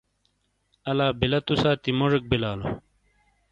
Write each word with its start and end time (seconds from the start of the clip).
الا 0.89 1.07
بیلا 1.19 1.39
تو 1.47 1.53
ساتی 1.61 1.91
موجیک 1.99 2.23
بیلالو۔ 2.29 2.67